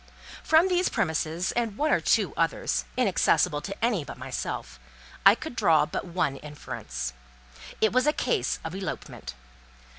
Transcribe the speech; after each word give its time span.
From 0.41 0.67
these 0.67 0.89
premises, 0.89 1.51
and 1.51 1.77
one 1.77 1.91
or 1.91 2.01
two 2.01 2.33
others, 2.35 2.85
inaccessible 2.97 3.61
to 3.61 3.85
any 3.85 4.03
but 4.03 4.17
myself, 4.17 4.79
I 5.27 5.35
could 5.35 5.55
draw 5.55 5.85
but 5.85 6.05
one 6.05 6.37
inference. 6.37 7.13
It 7.81 7.93
was 7.93 8.07
a 8.07 8.11
case 8.11 8.57
of 8.65 8.73
elopement. 8.73 9.35